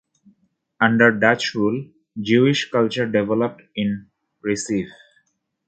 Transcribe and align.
Under 0.79 1.11
Dutch 1.11 1.53
rule, 1.53 1.85
Jewish 2.19 2.71
culture 2.71 3.05
developed 3.05 3.61
in 3.75 4.09
Recife. 4.43 4.89